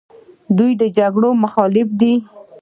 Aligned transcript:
دوی 0.57 0.71
د 0.81 0.83
جګړو 0.97 1.29
مخالف 1.43 1.87
دي. 1.99 2.13